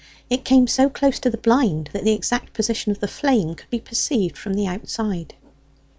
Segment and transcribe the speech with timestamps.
[0.31, 3.69] It came so close to the blind that the exact position of the flame could
[3.69, 5.35] be perceived from the outside.